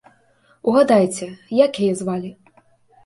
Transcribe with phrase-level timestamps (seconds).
[0.71, 1.25] Угадайце,
[1.59, 2.31] як яе звалі?